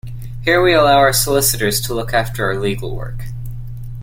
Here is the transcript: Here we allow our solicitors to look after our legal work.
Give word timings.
Here 0.43 0.63
we 0.63 0.73
allow 0.73 0.95
our 0.97 1.13
solicitors 1.13 1.79
to 1.81 1.93
look 1.93 2.11
after 2.11 2.43
our 2.45 2.57
legal 2.57 2.95
work. 2.95 3.25